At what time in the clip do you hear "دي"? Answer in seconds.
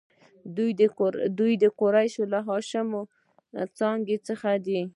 4.65-4.81